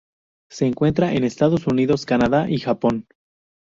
[0.49, 3.05] Se encuentra en Estados Unidos, Canadá y Japón.